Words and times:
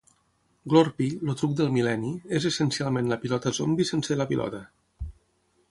Glorpy, 0.71 1.09
el 1.25 1.35
"truc 1.41 1.53
del 1.59 1.69
mil·lenni", 1.75 2.15
és 2.39 2.49
essencialment 2.53 3.11
la 3.13 3.19
pilota 3.27 3.55
zombi 3.61 3.87
sense 3.93 4.19
la 4.23 4.29
pilota. 4.33 4.65